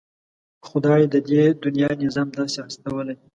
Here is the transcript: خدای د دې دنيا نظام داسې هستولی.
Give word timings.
خدای 0.67 1.03
د 1.13 1.15
دې 1.29 1.43
دنيا 1.63 1.89
نظام 2.03 2.27
داسې 2.37 2.57
هستولی. 2.65 3.15